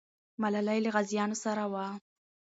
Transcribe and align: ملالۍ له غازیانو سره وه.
ملالۍ 0.41 0.79
له 0.83 0.89
غازیانو 0.95 1.37
سره 1.43 1.63
وه. 1.71 1.85